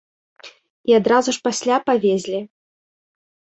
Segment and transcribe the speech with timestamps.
[0.91, 2.41] І адразу ж пасля павезлі.